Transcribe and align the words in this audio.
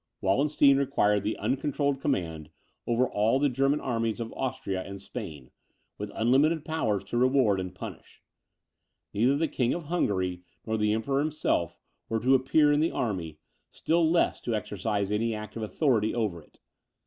Wallenstein 0.19 0.77
required 0.77 1.21
the 1.21 1.37
uncontrolled 1.37 2.01
command 2.01 2.49
over 2.87 3.07
all 3.07 3.37
the 3.37 3.49
German 3.49 3.79
armies 3.79 4.19
of 4.19 4.33
Austria 4.33 4.81
and 4.81 4.99
Spain, 4.99 5.51
with 5.99 6.11
unlimited 6.15 6.65
powers 6.65 7.03
to 7.03 7.17
reward 7.17 7.59
and 7.59 7.75
punish. 7.75 8.19
Neither 9.13 9.37
the 9.37 9.47
King 9.47 9.75
of 9.75 9.83
Hungary, 9.83 10.41
nor 10.65 10.75
the 10.75 10.91
Emperor 10.91 11.19
himself, 11.19 11.77
were 12.09 12.19
to 12.19 12.33
appear 12.33 12.71
in 12.71 12.79
the 12.79 12.89
army, 12.89 13.37
still 13.69 14.09
less 14.09 14.41
to 14.41 14.55
exercise 14.55 15.11
any 15.11 15.35
act 15.35 15.55
of 15.55 15.61
authority 15.61 16.15
over 16.15 16.41
it. 16.41 16.59